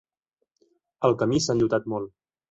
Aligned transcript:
El 1.09 1.13
camí 1.19 1.41
s'ha 1.47 1.55
enllotat 1.57 1.85
molt. 1.95 2.11